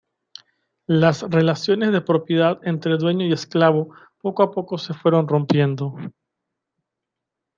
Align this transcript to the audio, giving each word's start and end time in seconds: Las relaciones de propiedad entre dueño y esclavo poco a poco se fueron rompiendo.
Las 0.87 1.21
relaciones 1.29 1.91
de 1.91 2.01
propiedad 2.01 2.59
entre 2.63 2.97
dueño 2.97 3.23
y 3.27 3.33
esclavo 3.33 3.93
poco 4.19 4.41
a 4.41 4.49
poco 4.49 4.79
se 4.79 4.95
fueron 4.95 5.27
rompiendo. 5.27 5.93